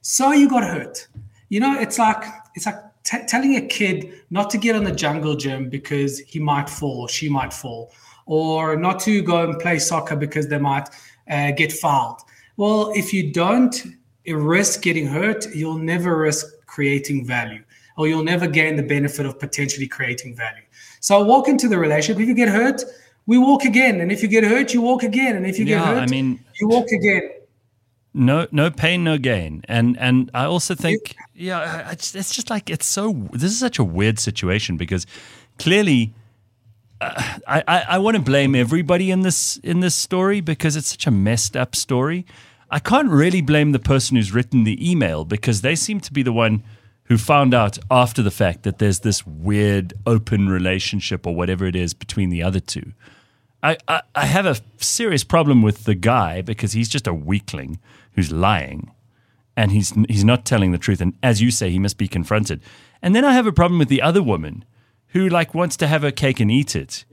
so 0.00 0.32
you 0.32 0.48
got 0.48 0.64
hurt. 0.64 1.06
You 1.48 1.60
know, 1.60 1.78
it's 1.78 1.98
like 1.98 2.22
it's 2.54 2.66
like 2.66 2.76
t- 3.04 3.24
telling 3.26 3.56
a 3.56 3.62
kid 3.66 4.12
not 4.30 4.50
to 4.50 4.58
get 4.58 4.76
on 4.76 4.84
the 4.84 4.92
jungle 4.92 5.34
gym 5.36 5.68
because 5.68 6.18
he 6.20 6.38
might 6.38 6.68
fall, 6.68 7.06
she 7.06 7.28
might 7.28 7.52
fall, 7.52 7.92
or 8.26 8.76
not 8.76 9.00
to 9.00 9.22
go 9.22 9.44
and 9.48 9.58
play 9.58 9.78
soccer 9.78 10.16
because 10.16 10.48
they 10.48 10.58
might 10.58 10.88
uh, 11.30 11.50
get 11.52 11.72
fouled. 11.72 12.20
Well, 12.56 12.92
if 12.94 13.12
you 13.12 13.32
don't 13.32 13.74
risk 14.26 14.82
getting 14.82 15.06
hurt, 15.06 15.46
you'll 15.54 15.78
never 15.78 16.16
risk 16.16 16.46
creating 16.66 17.26
value, 17.26 17.62
or 17.96 18.06
you'll 18.06 18.22
never 18.24 18.46
gain 18.46 18.76
the 18.76 18.82
benefit 18.82 19.26
of 19.26 19.38
potentially 19.40 19.88
creating 19.88 20.36
value. 20.36 20.62
So 21.00 21.22
walk 21.24 21.48
into 21.48 21.68
the 21.68 21.78
relationship. 21.78 22.20
If 22.22 22.28
you 22.28 22.34
get 22.34 22.48
hurt, 22.48 22.82
we 23.26 23.38
walk 23.38 23.64
again, 23.64 24.00
and 24.00 24.12
if 24.12 24.22
you 24.22 24.28
get 24.28 24.44
hurt, 24.44 24.72
you 24.74 24.82
walk 24.82 25.02
again, 25.02 25.36
and 25.36 25.46
if 25.46 25.58
you 25.58 25.64
get 25.64 25.78
Yeah, 25.78 25.86
hurt, 25.86 25.98
I 26.02 26.06
mean- 26.06 26.38
you 26.60 26.68
walk 26.68 26.86
again. 26.92 27.30
No, 28.12 28.46
no 28.50 28.70
pain, 28.70 29.04
no 29.04 29.18
gain. 29.18 29.62
And 29.68 29.96
and 29.98 30.30
I 30.34 30.44
also 30.44 30.74
think, 30.74 31.16
yeah, 31.34 31.90
it's 31.90 32.12
just 32.12 32.50
like 32.50 32.68
it's 32.68 32.86
so. 32.86 33.28
This 33.32 33.52
is 33.52 33.58
such 33.58 33.78
a 33.78 33.84
weird 33.84 34.18
situation 34.18 34.76
because 34.76 35.06
clearly, 35.58 36.12
uh, 37.00 37.38
I 37.46 37.62
I, 37.68 37.84
I 37.90 37.98
want 37.98 38.16
to 38.16 38.22
blame 38.22 38.54
everybody 38.54 39.10
in 39.10 39.20
this 39.20 39.58
in 39.58 39.80
this 39.80 39.94
story 39.94 40.40
because 40.40 40.74
it's 40.74 40.88
such 40.88 41.06
a 41.06 41.10
messed 41.12 41.56
up 41.56 41.76
story. 41.76 42.26
I 42.70 42.78
can't 42.78 43.08
really 43.08 43.42
blame 43.42 43.72
the 43.72 43.78
person 43.78 44.16
who's 44.16 44.32
written 44.32 44.64
the 44.64 44.90
email 44.90 45.24
because 45.24 45.60
they 45.60 45.74
seem 45.74 46.00
to 46.00 46.12
be 46.12 46.22
the 46.22 46.32
one 46.32 46.62
who 47.04 47.18
found 47.18 47.52
out 47.52 47.78
after 47.90 48.22
the 48.22 48.30
fact 48.30 48.62
that 48.62 48.78
there's 48.78 49.00
this 49.00 49.26
weird 49.26 49.92
open 50.06 50.48
relationship 50.48 51.26
or 51.26 51.34
whatever 51.34 51.66
it 51.66 51.74
is 51.74 51.92
between 51.92 52.30
the 52.30 52.42
other 52.42 52.60
two. 52.60 52.92
I, 53.62 53.76
I, 53.88 54.02
I 54.14 54.26
have 54.26 54.46
a 54.46 54.56
serious 54.76 55.24
problem 55.24 55.62
with 55.62 55.84
the 55.84 55.96
guy 55.96 56.40
because 56.40 56.72
he's 56.72 56.88
just 56.88 57.08
a 57.08 57.12
weakling 57.12 57.80
who's 58.14 58.32
lying 58.32 58.92
and 59.56 59.72
he's 59.72 59.92
he's 60.08 60.24
not 60.24 60.44
telling 60.44 60.72
the 60.72 60.78
truth 60.78 61.00
and 61.00 61.14
as 61.22 61.42
you 61.42 61.50
say 61.50 61.70
he 61.70 61.78
must 61.78 61.98
be 61.98 62.08
confronted. 62.08 62.60
And 63.02 63.14
then 63.14 63.24
i 63.24 63.32
have 63.32 63.46
a 63.46 63.52
problem 63.52 63.78
with 63.78 63.88
the 63.88 64.02
other 64.02 64.22
woman 64.22 64.64
who 65.08 65.28
like 65.28 65.54
wants 65.54 65.76
to 65.78 65.86
have 65.86 66.02
her 66.02 66.12
cake 66.12 66.40
and 66.40 66.50
eat 66.50 66.76
it 66.76 67.04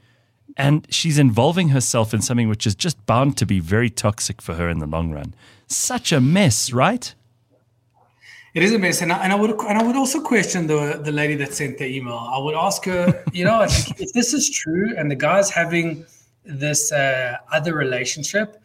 and 0.58 0.88
she's 0.90 1.20
involving 1.20 1.70
herself 1.70 2.14
in 2.14 2.22
something 2.22 2.50
which 2.50 2.66
is 2.66 2.76
just 2.76 3.06
bound 3.06 3.38
to 3.38 3.46
be 3.46 3.60
very 3.60 3.90
toxic 3.90 4.42
for 4.42 4.56
her 4.56 4.70
in 4.70 4.80
the 4.80 4.88
long 4.88 5.12
run. 5.12 5.36
Such 5.68 6.12
a 6.12 6.20
mess 6.20 6.74
right? 6.74 7.14
It 8.54 8.64
is 8.64 8.74
a 8.74 8.80
mess, 8.80 9.04
and 9.04 9.14
I, 9.14 9.24
and 9.24 9.32
I 9.32 9.36
would 9.36 9.52
and 9.52 9.78
I 9.78 9.84
would 9.84 9.96
also 9.96 10.20
question 10.20 10.66
the 10.66 11.00
the 11.04 11.12
lady 11.12 11.36
that 11.36 11.54
sent 11.54 11.78
the 11.78 11.86
email. 11.86 12.18
I 12.18 12.40
would 12.40 12.56
ask 12.56 12.86
her, 12.86 13.24
you 13.32 13.46
know, 13.46 13.62
if, 13.70 14.02
if 14.02 14.14
this 14.14 14.34
is 14.34 14.50
true, 14.50 14.96
and 14.98 15.12
the 15.12 15.16
guy's 15.16 15.52
having 15.52 16.06
this 16.44 16.92
uh, 16.92 17.38
other 17.52 17.76
relationship, 17.76 18.60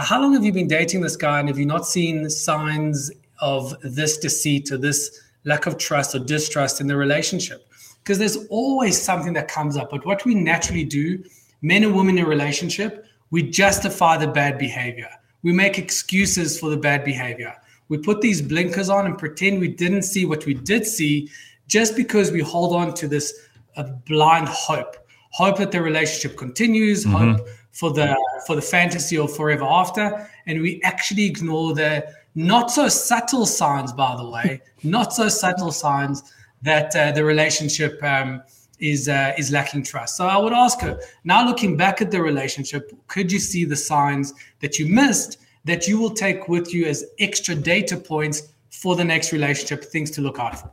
how 0.00 0.20
long 0.20 0.32
have 0.32 0.44
you 0.44 0.52
been 0.52 0.68
dating 0.68 1.02
this 1.02 1.16
guy, 1.16 1.38
and 1.38 1.48
have 1.48 1.58
you 1.58 1.66
not 1.66 1.86
seen 1.86 2.28
signs 2.30 3.10
of 3.40 3.74
this 3.82 4.16
deceit 4.16 4.72
or 4.72 4.78
this 4.78 5.20
lack 5.44 5.66
of 5.66 5.76
trust 5.76 6.14
or 6.14 6.18
distrust 6.18 6.80
in 6.80 6.86
the 6.86 6.96
relationship? 6.96 7.68
Because 7.98 8.18
there's 8.18 8.46
always 8.46 9.00
something 9.00 9.34
that 9.34 9.48
comes 9.48 9.76
up. 9.76 9.90
But 9.90 10.06
what 10.06 10.24
we 10.24 10.34
naturally 10.34 10.84
do, 10.84 11.22
men 11.60 11.84
and 11.84 11.94
women 11.94 12.16
in 12.18 12.24
a 12.24 12.28
relationship, 12.28 13.04
we 13.30 13.42
justify 13.42 14.16
the 14.16 14.28
bad 14.28 14.58
behavior. 14.58 15.10
We 15.42 15.52
make 15.52 15.78
excuses 15.78 16.58
for 16.58 16.70
the 16.70 16.76
bad 16.76 17.04
behavior. 17.04 17.54
We 17.88 17.98
put 17.98 18.22
these 18.22 18.40
blinkers 18.40 18.88
on 18.88 19.06
and 19.06 19.18
pretend 19.18 19.60
we 19.60 19.68
didn't 19.68 20.02
see 20.02 20.24
what 20.24 20.46
we 20.46 20.54
did 20.54 20.86
see 20.86 21.28
just 21.66 21.96
because 21.96 22.32
we 22.32 22.40
hold 22.40 22.74
on 22.74 22.94
to 22.94 23.08
this 23.08 23.48
uh, 23.76 23.84
blind 24.06 24.48
hope. 24.48 24.96
Hope 25.30 25.58
that 25.58 25.70
the 25.70 25.82
relationship 25.82 26.36
continues, 26.38 27.04
hope 27.04 27.46
for 27.72 27.92
the 27.92 28.16
for 28.46 28.54
the 28.54 28.62
fantasy 28.62 29.18
of 29.18 29.34
forever 29.34 29.64
after, 29.64 30.28
and 30.46 30.60
we 30.60 30.80
actually 30.82 31.26
ignore 31.26 31.74
the 31.74 32.06
not 32.34 32.70
so 32.70 32.88
subtle 32.88 33.46
signs, 33.46 33.92
by 33.92 34.16
the 34.16 34.28
way, 34.28 34.60
not 34.82 35.12
so 35.12 35.28
subtle 35.28 35.72
signs 35.72 36.22
that 36.62 36.94
uh, 36.94 37.12
the 37.12 37.24
relationship 37.24 38.02
um, 38.02 38.42
is 38.78 39.08
uh, 39.08 39.32
is 39.38 39.50
lacking 39.50 39.82
trust. 39.82 40.16
So 40.16 40.26
I 40.26 40.38
would 40.38 40.52
ask 40.52 40.80
her 40.80 41.00
now, 41.24 41.46
looking 41.46 41.76
back 41.76 42.00
at 42.00 42.10
the 42.10 42.22
relationship, 42.22 42.92
could 43.08 43.32
you 43.32 43.38
see 43.38 43.64
the 43.64 43.76
signs 43.76 44.34
that 44.60 44.78
you 44.78 44.86
missed 44.86 45.38
that 45.64 45.86
you 45.86 45.98
will 45.98 46.10
take 46.10 46.48
with 46.48 46.74
you 46.74 46.86
as 46.86 47.04
extra 47.20 47.54
data 47.54 47.96
points 47.96 48.52
for 48.70 48.96
the 48.96 49.04
next 49.04 49.32
relationship, 49.32 49.84
things 49.84 50.10
to 50.10 50.20
look 50.20 50.38
out 50.38 50.60
for? 50.60 50.72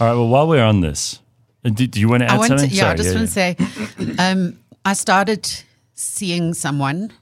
all 0.00 0.06
right 0.06 0.14
well 0.14 0.28
while 0.28 0.46
we're 0.46 0.62
on 0.62 0.80
this 0.80 1.18
uh, 1.64 1.70
do, 1.70 1.86
do 1.86 1.98
you 1.98 2.08
want 2.08 2.20
to 2.22 2.26
add 2.26 2.32
I 2.32 2.38
want 2.38 2.52
to, 2.52 2.58
something 2.60 2.76
yeah, 2.76 2.90
I 2.90 2.96
Sorry, 2.96 2.96
just 2.96 3.14
want 3.16 3.26
to 3.26 3.32
say, 3.32 4.22
um, 4.22 4.58
I 4.84 4.92
started 4.92 5.50
seeing 5.98 6.54
someone 6.54 7.12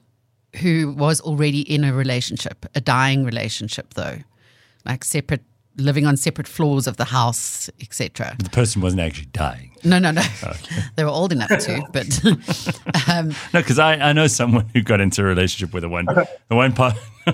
who 0.61 0.91
was 0.91 1.19
already 1.21 1.61
in 1.61 1.83
a 1.83 1.91
relationship, 1.93 2.65
a 2.75 2.81
dying 2.81 3.23
relationship, 3.25 3.95
though, 3.95 4.17
like 4.85 5.03
separate, 5.03 5.41
living 5.77 6.05
on 6.05 6.15
separate 6.15 6.47
floors 6.47 6.85
of 6.85 6.97
the 6.97 7.05
house, 7.05 7.69
etc. 7.81 8.35
the 8.37 8.49
person 8.51 8.81
wasn't 8.81 8.99
actually 9.01 9.27
dying 9.27 9.71
No, 9.83 9.97
no, 9.99 10.11
no, 10.11 10.23
they 10.95 11.03
were 11.03 11.09
old 11.09 11.31
enough 11.31 11.49
to, 11.49 11.83
but 11.91 12.25
um, 13.09 13.29
No, 13.53 13.61
because 13.61 13.77
I, 13.79 13.93
I 13.93 14.13
know 14.13 14.27
someone 14.27 14.69
who 14.73 14.81
got 14.81 15.01
into 15.01 15.21
a 15.21 15.25
relationship 15.25 15.73
with 15.73 15.81
the 15.81 15.89
one 15.89 16.05
the 16.05 16.55
one 16.55 16.73
part 16.73 16.95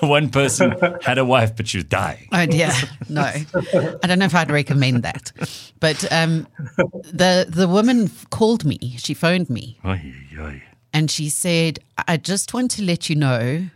the 0.00 0.06
one 0.06 0.28
person 0.28 0.74
had 1.02 1.16
a 1.18 1.24
wife 1.24 1.56
but 1.56 1.68
she 1.68 1.78
was 1.78 1.84
dying. 1.84 2.28
Oh 2.32 2.44
dear, 2.46 2.70
no. 3.08 3.22
I 3.22 4.06
don't 4.06 4.18
know 4.18 4.26
if 4.26 4.34
I'd 4.34 4.50
recommend 4.50 5.02
that. 5.04 5.32
But 5.78 6.10
um, 6.12 6.46
the 6.76 7.46
the 7.48 7.66
woman 7.68 8.10
called 8.30 8.64
me. 8.64 8.96
She 8.98 9.14
phoned 9.14 9.48
me, 9.48 9.78
Oy, 9.84 10.12
oy. 10.38 10.62
And 10.92 11.10
she 11.10 11.28
said, 11.28 11.78
"I 12.08 12.16
just 12.16 12.54
want 12.54 12.70
to 12.72 12.82
let 12.82 13.08
you 13.08 13.16
know 13.16 13.66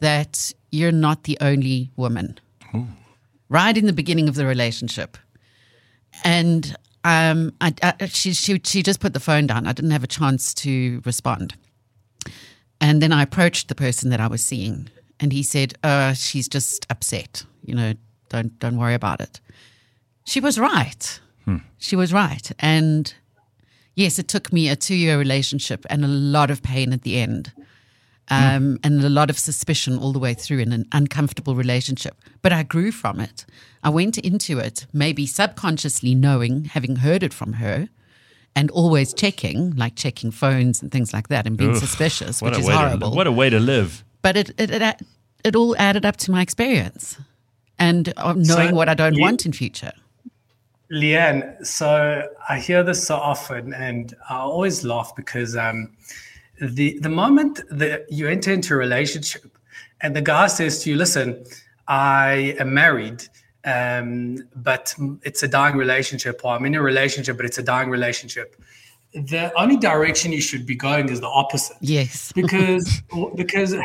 that 0.00 0.52
you're 0.70 0.92
not 0.92 1.24
the 1.24 1.38
only 1.40 1.90
woman." 1.96 2.38
Right 3.48 3.76
in 3.76 3.86
the 3.86 3.92
beginning 3.92 4.28
of 4.28 4.36
the 4.36 4.46
relationship, 4.46 5.18
and 6.22 6.76
um, 7.04 7.52
I, 7.60 7.74
I, 7.82 8.06
she 8.06 8.32
she 8.32 8.60
she 8.64 8.82
just 8.82 9.00
put 9.00 9.12
the 9.12 9.20
phone 9.20 9.46
down. 9.46 9.66
I 9.66 9.72
didn't 9.72 9.90
have 9.90 10.04
a 10.04 10.08
chance 10.08 10.54
to 10.54 11.02
respond. 11.04 11.54
And 12.80 13.02
then 13.02 13.12
I 13.12 13.22
approached 13.22 13.68
the 13.68 13.74
person 13.74 14.10
that 14.10 14.20
I 14.20 14.26
was 14.26 14.42
seeing, 14.42 14.88
and 15.18 15.32
he 15.32 15.42
said, 15.42 15.74
uh, 15.82 16.12
"She's 16.14 16.48
just 16.48 16.86
upset. 16.90 17.44
You 17.64 17.74
know, 17.74 17.94
don't 18.28 18.58
don't 18.58 18.78
worry 18.78 18.94
about 18.94 19.20
it." 19.20 19.40
She 20.24 20.40
was 20.40 20.58
right. 20.58 21.20
She 21.78 21.96
was 21.96 22.12
right, 22.12 22.52
and 22.58 23.12
yes, 23.94 24.18
it 24.18 24.28
took 24.28 24.52
me 24.52 24.68
a 24.68 24.76
two-year 24.76 25.18
relationship 25.18 25.84
and 25.90 26.04
a 26.04 26.08
lot 26.08 26.50
of 26.50 26.62
pain 26.62 26.92
at 26.92 27.02
the 27.02 27.18
end, 27.18 27.52
um, 28.28 28.78
and 28.84 29.02
a 29.04 29.08
lot 29.08 29.30
of 29.30 29.38
suspicion 29.38 29.98
all 29.98 30.12
the 30.12 30.18
way 30.18 30.34
through 30.34 30.58
in 30.60 30.72
an 30.72 30.84
uncomfortable 30.92 31.54
relationship. 31.56 32.14
But 32.42 32.52
I 32.52 32.62
grew 32.62 32.92
from 32.92 33.18
it. 33.20 33.44
I 33.82 33.88
went 33.90 34.18
into 34.18 34.58
it 34.58 34.86
maybe 34.92 35.26
subconsciously 35.26 36.14
knowing, 36.14 36.66
having 36.66 36.96
heard 36.96 37.22
it 37.22 37.34
from 37.34 37.54
her. 37.54 37.88
And 38.56 38.68
always 38.72 39.14
checking, 39.14 39.76
like 39.76 39.94
checking 39.94 40.32
phones 40.32 40.82
and 40.82 40.90
things 40.90 41.12
like 41.12 41.28
that, 41.28 41.46
and 41.46 41.56
being 41.56 41.70
Oof, 41.70 41.78
suspicious, 41.78 42.42
which 42.42 42.58
is 42.58 42.68
horrible 42.68 43.10
to 43.10 43.16
what 43.16 43.28
a 43.28 43.32
way 43.32 43.48
to 43.48 43.60
live. 43.60 44.02
but 44.22 44.36
it 44.36 44.50
it, 44.58 44.70
it 44.72 45.02
it 45.44 45.54
all 45.54 45.76
added 45.78 46.04
up 46.04 46.16
to 46.16 46.32
my 46.32 46.42
experience 46.42 47.16
and 47.78 48.12
knowing 48.18 48.44
So 48.44 48.74
what 48.74 48.88
I 48.88 48.94
don't 48.94 49.14
you- 49.14 49.22
want 49.22 49.46
in 49.46 49.52
future. 49.52 49.92
Leanne, 50.90 51.64
so 51.64 52.28
I 52.48 52.58
hear 52.58 52.82
this 52.82 53.06
so 53.06 53.16
often, 53.16 53.72
and 53.72 54.14
I 54.28 54.38
always 54.38 54.84
laugh 54.84 55.14
because 55.14 55.56
um, 55.56 55.96
the 56.60 56.98
the 56.98 57.08
moment 57.08 57.60
that 57.70 58.10
you 58.10 58.28
enter 58.28 58.52
into 58.52 58.74
a 58.74 58.76
relationship, 58.76 59.56
and 60.00 60.16
the 60.16 60.22
guy 60.22 60.48
says 60.48 60.82
to 60.82 60.90
you, 60.90 60.96
"Listen, 60.96 61.44
I 61.86 62.56
am 62.58 62.74
married, 62.74 63.24
um, 63.64 64.38
but 64.56 64.94
it's 65.22 65.44
a 65.44 65.48
dying 65.48 65.76
relationship, 65.76 66.40
or 66.44 66.54
I'm 66.54 66.66
in 66.66 66.74
a 66.74 66.82
relationship, 66.82 67.36
but 67.36 67.46
it's 67.46 67.58
a 67.58 67.62
dying 67.62 67.88
relationship." 67.88 68.60
The 69.14 69.52
only 69.56 69.76
direction 69.76 70.32
you 70.32 70.40
should 70.40 70.66
be 70.66 70.74
going 70.74 71.08
is 71.08 71.20
the 71.20 71.28
opposite. 71.28 71.76
Yes. 71.80 72.32
because 72.34 73.00
because 73.36 73.76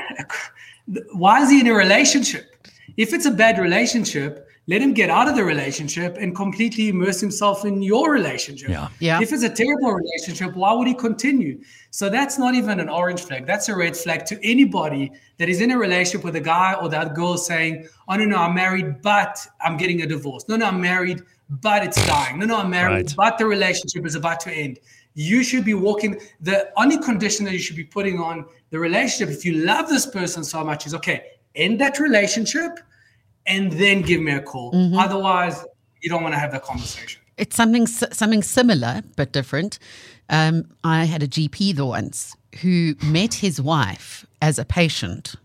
why 1.13 1.41
is 1.43 1.51
he 1.51 1.59
in 1.59 1.67
a 1.67 1.73
relationship? 1.73 2.55
If 2.97 3.13
it's 3.13 3.25
a 3.25 3.31
bad 3.31 3.59
relationship, 3.59 4.44
let 4.67 4.81
him 4.81 4.93
get 4.93 5.09
out 5.11 5.27
of 5.27 5.35
the 5.35 5.43
relationship 5.43 6.17
and 6.19 6.35
completely 6.35 6.89
immerse 6.89 7.19
himself 7.21 7.65
in 7.65 7.83
your 7.83 8.11
relationship. 8.11 8.69
Yeah. 8.69 8.87
Yeah. 8.99 9.21
If 9.21 9.31
it's 9.31 9.43
a 9.43 9.49
terrible 9.49 9.91
relationship, 9.91 10.55
why 10.55 10.73
would 10.73 10.87
he 10.87 10.95
continue? 10.95 11.61
So 11.91 12.09
that's 12.09 12.39
not 12.39 12.55
even 12.55 12.79
an 12.79 12.89
orange 12.89 13.21
flag. 13.21 13.45
That's 13.45 13.69
a 13.69 13.75
red 13.75 13.95
flag 13.95 14.25
to 14.25 14.39
anybody 14.43 15.11
that 15.37 15.49
is 15.49 15.61
in 15.61 15.69
a 15.71 15.77
relationship 15.77 16.23
with 16.25 16.35
a 16.35 16.41
guy 16.41 16.73
or 16.73 16.89
that 16.89 17.13
girl 17.13 17.37
saying, 17.37 17.87
Oh, 18.07 18.15
no, 18.15 18.25
no, 18.25 18.37
I'm 18.37 18.55
married, 18.55 19.01
but 19.03 19.37
I'm 19.61 19.77
getting 19.77 20.01
a 20.01 20.07
divorce. 20.07 20.45
No, 20.47 20.55
no, 20.55 20.65
I'm 20.65 20.81
married, 20.81 21.21
but 21.49 21.83
it's 21.83 22.03
dying. 22.07 22.39
No, 22.39 22.45
no, 22.47 22.57
I'm 22.57 22.71
married, 22.71 22.93
Right. 22.93 23.15
but 23.15 23.37
the 23.37 23.45
relationship 23.45 24.03
is 24.05 24.15
about 24.15 24.39
to 24.41 24.51
end. 24.51 24.79
You 25.13 25.43
should 25.43 25.63
be 25.63 25.75
walking. 25.75 26.19
The 26.41 26.71
only 26.75 26.97
condition 26.97 27.45
that 27.45 27.53
you 27.53 27.59
should 27.59 27.77
be 27.77 27.83
putting 27.83 28.19
on 28.19 28.45
the 28.71 28.79
relationship, 28.79 29.33
if 29.33 29.45
you 29.45 29.63
love 29.63 29.87
this 29.89 30.07
person 30.07 30.43
so 30.43 30.63
much, 30.63 30.87
is 30.87 30.95
okay, 30.95 31.23
end 31.55 31.79
that 31.81 31.99
relationship 31.99 32.79
and 33.47 33.71
then 33.71 34.01
give 34.01 34.21
me 34.21 34.31
a 34.31 34.41
call. 34.41 34.71
Otherwise, 34.97 35.63
you 36.01 36.09
don't 36.09 36.23
want 36.23 36.33
to 36.33 36.39
have 36.39 36.51
that 36.51 36.63
conversation. 36.63 37.21
It's 37.37 37.55
something 37.55 37.85
something 37.87 38.43
similar 38.43 39.03
but 39.15 39.31
different. 39.33 39.79
Um, 40.29 40.65
I 40.83 41.05
had 41.05 41.21
a 41.21 41.27
GP 41.27 41.75
the 41.75 41.85
once 41.85 42.35
who 42.61 42.95
met 43.03 43.35
his 43.35 43.61
wife 43.61 44.25
as 44.41 44.57
a 44.57 44.65
patient. 44.65 45.35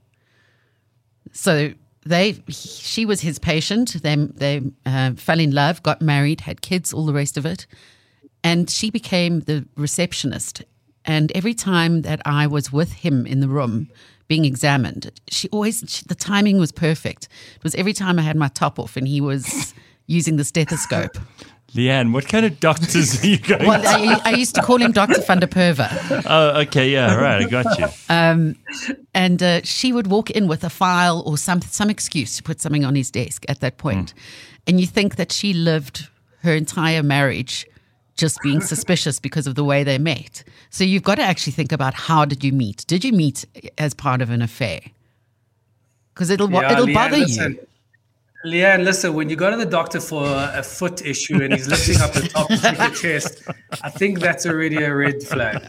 So 1.33 1.73
they, 2.05 2.43
she 2.49 3.05
was 3.05 3.21
his 3.21 3.39
patient. 3.39 4.03
They 4.03 4.17
they 4.17 4.63
uh, 4.87 5.13
fell 5.15 5.41
in 5.41 5.51
love, 5.51 5.83
got 5.83 6.01
married, 6.01 6.43
had 6.43 6.63
kids, 6.63 6.93
all 6.93 7.07
the 7.07 7.13
rest 7.13 7.37
of 7.37 7.45
it, 7.45 7.67
and 8.43 8.71
she 8.71 8.91
became 8.91 9.41
the 9.41 9.67
receptionist. 9.77 10.63
And 11.05 11.33
every 11.35 11.55
time 11.55 12.03
that 12.03 12.21
I 12.25 12.47
was 12.47 12.73
with 12.73 12.93
him 12.93 13.27
in 13.27 13.41
the 13.41 13.49
room 13.49 13.89
being 14.31 14.45
examined, 14.45 15.11
she 15.29 15.49
always 15.49 15.83
she, 15.89 16.05
the 16.07 16.15
timing 16.15 16.57
was 16.59 16.71
perfect. 16.73 17.25
It 17.57 17.65
was 17.65 17.75
every 17.75 17.93
time 17.93 18.17
I 18.19 18.23
had 18.23 18.37
my 18.37 18.47
top 18.49 18.79
off 18.79 18.97
and 18.97 19.07
he 19.09 19.21
was 19.21 19.75
using 20.07 20.37
the 20.37 20.45
stethoscope. 20.45 21.19
Leanne, 21.75 22.13
what 22.13 22.27
kind 22.29 22.47
of 22.47 22.59
doctors 22.61 23.23
are 23.23 23.27
you 23.27 23.39
going 23.39 23.67
Well, 23.67 23.81
to? 23.83 23.89
I, 23.89 24.21
I 24.25 24.31
used 24.31 24.55
to 24.57 24.63
call 24.63 24.79
him 24.81 24.93
Dr. 24.93 25.21
van 25.23 25.39
der 25.41 25.47
Perver. 25.49 25.89
Oh, 26.27 26.61
okay, 26.63 26.91
yeah, 26.91 27.15
right, 27.15 27.45
I 27.45 27.49
got 27.49 27.67
you. 27.79 28.55
And 29.15 29.43
uh, 29.43 29.61
she 29.65 29.93
would 29.93 30.07
walk 30.07 30.31
in 30.31 30.49
with 30.49 30.65
a 30.65 30.71
file 30.71 31.23
or 31.27 31.37
some, 31.39 31.61
some 31.63 31.91
excuse 31.91 32.37
to 32.37 32.43
put 32.43 32.61
something 32.61 32.85
on 32.85 32.95
his 32.97 33.11
desk 33.11 33.45
at 33.49 33.61
that 33.61 33.79
point. 33.79 34.15
And 34.67 34.81
you 34.81 34.87
think 34.87 35.15
that 35.17 35.33
she 35.33 35.53
lived 35.53 36.09
her 36.43 36.55
entire 36.55 37.03
marriage 37.03 37.67
just 38.17 38.39
being 38.43 38.61
suspicious 38.61 39.19
because 39.19 39.47
of 39.47 39.55
the 39.55 39.65
way 39.65 39.83
they 39.85 39.99
met. 39.99 40.45
So 40.71 40.85
you've 40.85 41.03
got 41.03 41.17
to 41.17 41.23
actually 41.23 41.53
think 41.53 41.73
about 41.73 41.95
how 41.95 42.25
did 42.25 42.45
you 42.45 42.53
meet? 42.53 42.85
Did 42.87 43.05
you 43.05 43.13
meet 43.13 43.45
as 43.79 43.95
part 43.95 44.21
of 44.23 44.31
an 44.31 44.43
affair? 44.43 44.81
Because 46.15 46.31
it'll, 46.31 46.51
Yeah, 46.51 46.73
it'll 46.73 46.87
Leanne, 46.87 46.95
bother 46.95 47.17
listen. 47.19 47.53
you. 47.53 47.67
Leanne, 48.43 48.85
listen, 48.85 49.13
when 49.13 49.29
you 49.29 49.37
go 49.37 49.51
to 49.51 49.57
the 49.57 49.67
doctor 49.67 50.01
for 50.01 50.25
a 50.27 50.63
foot 50.63 51.05
issue 51.05 51.43
and 51.43 51.53
he's 51.53 51.69
lifting 51.69 52.01
up 52.01 52.13
the 52.13 52.27
top 52.27 52.51
of 52.51 52.63
your 52.63 52.91
chest, 52.95 53.43
I 53.83 53.91
think 53.91 54.19
that's 54.21 54.47
already 54.47 54.83
a 54.83 54.95
red 54.95 55.23
flag. 55.23 55.61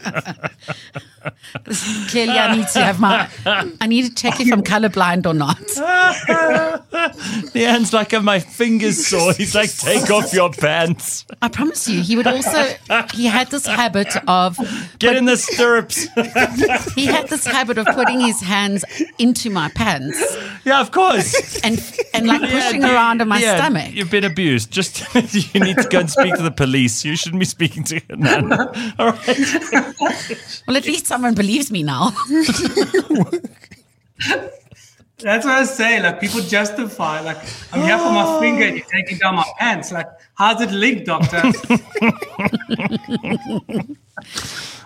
Clearly, 2.08 2.32
I 2.38 2.56
need 2.56 2.68
to 2.68 2.82
have 2.82 2.98
my, 2.98 3.28
I 3.80 3.86
need 3.86 4.06
to 4.06 4.14
check 4.14 4.40
if 4.40 4.50
I'm 4.50 4.62
colorblind 4.72 5.26
or 5.26 5.34
not. 5.34 5.58
Leanne's 7.54 7.92
like, 7.92 8.12
"Are 8.14 8.22
my 8.22 8.38
fingers 8.38 9.06
sore?" 9.06 9.32
He's 9.32 9.54
like, 9.54 9.74
"Take 9.76 10.10
off 10.10 10.32
your 10.32 10.50
pants, 10.50 11.24
I 11.40 11.48
promise 11.48 11.88
you, 11.88 12.02
he 12.02 12.16
would 12.16 12.26
also, 12.26 12.74
he 13.14 13.26
had 13.26 13.50
this 13.50 13.66
habit 13.66 14.14
of 14.28 14.58
get 14.98 15.16
in 15.16 15.24
the 15.24 15.36
stirrups." 15.36 16.06
he 16.94 17.06
had 17.06 17.28
this 17.28 17.46
habit 17.46 17.78
of 17.78 17.86
putting 17.86 18.20
his 18.20 18.40
hands 18.40 18.84
into 19.18 19.50
my 19.50 19.68
pants 19.70 20.18
yeah, 20.64 20.80
of 20.80 20.90
course. 20.90 21.60
and 21.64 21.82
and 22.14 22.26
like 22.26 22.40
pushing 22.40 22.84
around 22.84 23.20
on 23.20 23.28
my 23.28 23.38
Yeah, 23.40 23.56
stomach. 23.56 23.92
You've 23.92 24.10
been 24.10 24.24
abused. 24.24 24.70
Just 24.70 25.02
you 25.54 25.60
need 25.60 25.76
to 25.78 25.88
go 25.88 26.00
and 26.00 26.10
speak 26.10 26.34
to 26.34 26.42
the 26.42 26.50
police. 26.50 27.04
You 27.04 27.16
shouldn't 27.16 27.40
be 27.40 27.46
speaking 27.46 27.84
to 27.84 28.00
Hanan. 28.08 28.52
All 28.98 29.10
right. 29.10 29.38
Well, 30.66 30.76
at 30.76 30.86
least 30.86 31.06
someone 31.06 31.34
believes 31.34 31.70
me 31.70 31.82
now. 31.82 32.12
That's 35.22 35.44
what 35.44 35.54
I 35.54 35.64
say. 35.64 36.02
Like 36.02 36.20
people 36.20 36.40
justify, 36.40 37.20
like 37.20 37.38
I'm 37.72 37.82
here 37.82 37.98
for 37.98 38.10
my 38.10 38.40
finger 38.40 38.64
and 38.64 38.76
you're 38.76 38.86
taking 38.86 39.18
down 39.18 39.36
my 39.36 39.46
pants. 39.58 39.92
Like, 39.92 40.08
how's 40.34 40.60
it 40.60 40.70
linked, 40.70 41.06
doctor? 41.06 41.42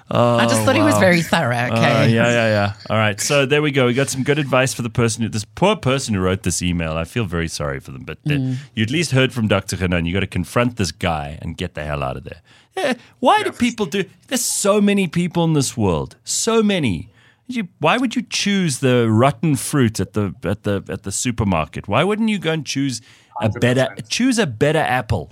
I 0.08 0.46
just 0.46 0.62
thought 0.62 0.76
he 0.76 0.82
was 0.82 0.98
very 0.98 1.22
thorough. 1.22 1.56
Okay. 1.56 1.72
Uh, 1.72 2.06
yeah, 2.06 2.06
yeah, 2.06 2.48
yeah. 2.48 2.72
All 2.88 2.96
right. 2.96 3.20
So 3.20 3.44
there 3.44 3.60
we 3.60 3.70
go. 3.72 3.86
We 3.86 3.94
got 3.94 4.08
some 4.08 4.22
good 4.22 4.38
advice 4.38 4.72
for 4.72 4.82
the 4.82 4.90
person 4.90 5.22
who, 5.22 5.28
this 5.28 5.44
poor 5.44 5.74
person 5.74 6.14
who 6.14 6.20
wrote 6.20 6.44
this 6.44 6.62
email. 6.62 6.92
I 6.96 7.04
feel 7.04 7.24
very 7.24 7.48
sorry 7.48 7.80
for 7.80 7.90
them, 7.90 8.04
but 8.04 8.18
uh, 8.28 8.34
you 8.74 8.82
at 8.82 8.90
least 8.90 9.10
heard 9.10 9.32
from 9.32 9.48
Dr. 9.48 9.76
Hanan. 9.76 10.06
You 10.06 10.12
got 10.12 10.20
to 10.20 10.26
confront 10.26 10.76
this 10.76 10.92
guy 10.92 11.38
and 11.42 11.56
get 11.56 11.74
the 11.74 11.84
hell 11.84 12.02
out 12.02 12.16
of 12.16 12.24
there. 12.24 12.40
Yeah, 12.76 12.94
why 13.20 13.42
do 13.42 13.50
people 13.52 13.86
do? 13.86 14.04
There's 14.28 14.44
so 14.44 14.80
many 14.80 15.08
people 15.08 15.44
in 15.44 15.54
this 15.54 15.76
world. 15.76 16.16
So 16.24 16.62
many. 16.62 17.08
You, 17.48 17.68
why 17.78 17.96
would 17.96 18.16
you 18.16 18.22
choose 18.22 18.80
the 18.80 19.08
rotten 19.08 19.54
fruit 19.56 20.00
at 20.00 20.14
the 20.14 20.34
at 20.42 20.64
the 20.64 20.82
at 20.88 21.04
the 21.04 21.12
supermarket? 21.12 21.86
Why 21.86 22.02
wouldn't 22.02 22.28
you 22.28 22.38
go 22.38 22.52
and 22.52 22.66
choose 22.66 23.00
a 23.40 23.48
better 23.48 23.88
100%. 23.96 24.08
choose 24.08 24.38
a 24.38 24.46
better 24.46 24.80
apple? 24.80 25.30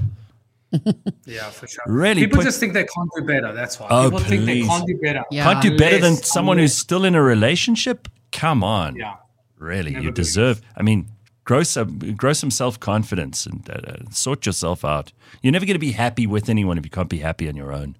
yeah, 1.24 1.50
for 1.50 1.66
sure. 1.66 1.82
Really 1.86 2.22
People 2.22 2.38
put- 2.38 2.44
just 2.44 2.60
think 2.60 2.72
they 2.72 2.84
can't 2.84 3.10
do 3.16 3.22
better. 3.24 3.52
That's 3.52 3.78
why. 3.78 3.86
Oh, 3.90 4.04
people 4.10 4.18
think 4.20 4.44
they 4.44 4.62
can't 4.62 4.86
do 4.86 4.96
better. 4.98 5.24
Yeah. 5.30 5.44
Can't 5.44 5.62
do 5.62 5.76
better 5.76 5.96
than 5.98 6.12
Unless- 6.14 6.32
someone 6.32 6.58
who's 6.58 6.74
still 6.76 7.04
in 7.04 7.14
a 7.14 7.22
relationship? 7.22 8.08
Come 8.32 8.62
on. 8.64 8.96
Yeah. 8.96 9.14
Really, 9.58 9.92
Never 9.92 10.04
you 10.04 10.10
believe. 10.12 10.14
deserve. 10.26 10.62
I 10.76 10.82
mean, 10.82 11.08
grow 11.44 11.62
some, 11.62 11.98
grow 12.16 12.32
some 12.32 12.50
self 12.50 12.78
confidence 12.80 13.46
and 13.46 13.68
uh, 13.70 13.74
uh, 13.74 13.96
sort 14.10 14.46
yourself 14.46 14.84
out. 14.84 15.12
You're 15.42 15.52
never 15.52 15.64
going 15.64 15.74
to 15.76 15.78
be 15.80 15.92
happy 15.92 16.26
with 16.26 16.48
anyone 16.48 16.76
if 16.76 16.84
you 16.84 16.90
can't 16.90 17.08
be 17.08 17.18
happy 17.18 17.48
on 17.48 17.56
your 17.56 17.72
own. 17.72 17.96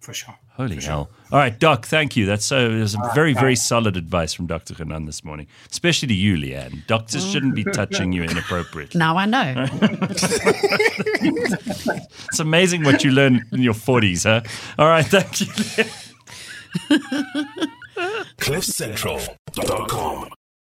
For 0.00 0.14
sure. 0.14 0.34
Holy 0.54 0.76
hell! 0.80 1.10
All 1.30 1.38
right, 1.38 1.58
Doc. 1.58 1.86
Thank 1.86 2.16
you. 2.16 2.24
That's 2.26 2.44
so. 2.44 2.70
It 2.70 2.80
was 2.80 2.96
very, 3.14 3.34
very 3.34 3.54
solid 3.54 3.96
advice 3.98 4.32
from 4.32 4.46
Doctor 4.46 4.74
Hanan 4.74 5.04
this 5.04 5.22
morning, 5.22 5.46
especially 5.70 6.08
to 6.08 6.14
you, 6.14 6.36
Leanne. 6.36 6.86
Doctors 6.86 7.24
shouldn't 7.30 7.54
be 7.54 7.64
touching 7.64 8.12
you 8.12 8.22
inappropriately. 8.22 8.98
Now 8.98 9.16
I 9.16 9.26
know. 9.26 9.66
It's 12.32 12.40
amazing 12.40 12.84
what 12.84 13.04
you 13.04 13.10
learn 13.10 13.44
in 13.52 13.60
your 13.62 13.74
forties, 13.74 14.22
huh? 14.24 14.40
All 14.78 14.86
right, 14.88 15.04
thank 15.04 15.40
you. 15.40 15.46
CliffCentral.com. 18.38 20.30